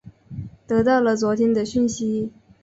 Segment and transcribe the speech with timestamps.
[0.65, 2.31] 得到了昨天的讯息